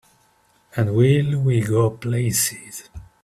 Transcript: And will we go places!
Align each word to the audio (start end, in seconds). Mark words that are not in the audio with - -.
And 0.75 0.95
will 0.95 1.39
we 1.41 1.61
go 1.61 1.91
places! 1.91 2.89